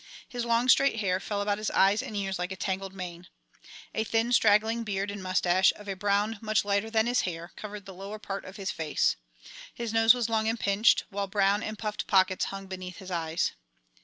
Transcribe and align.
His 0.27 0.45
long 0.45 0.67
straight 0.67 0.95
hair 0.99 1.19
fell 1.19 1.43
about 1.43 1.59
his 1.59 1.69
eyes 1.69 2.01
and 2.01 2.15
ears 2.17 2.39
like 2.39 2.51
a 2.51 2.55
tangled 2.55 2.91
mane. 2.95 3.27
A 3.93 4.03
thin 4.03 4.31
straggling 4.33 4.83
beard 4.83 5.11
and 5.11 5.21
moustache, 5.21 5.71
of 5.75 5.87
a 5.87 5.93
brown 5.95 6.39
much 6.41 6.65
lighter 6.65 6.89
than 6.89 7.05
his 7.05 7.21
hair, 7.21 7.51
covered 7.55 7.85
the 7.85 7.93
lower 7.93 8.17
part 8.17 8.43
of 8.43 8.57
his 8.57 8.71
face. 8.71 9.15
His 9.75 9.93
nose 9.93 10.15
was 10.15 10.27
long 10.27 10.47
and 10.47 10.59
pinched, 10.59 11.03
while 11.11 11.27
brown 11.27 11.61
and 11.61 11.77
puffed 11.77 12.07
pockets 12.07 12.45
hung 12.45 12.65
beneath 12.65 12.97
his 12.97 13.11
eyes. 13.11 13.51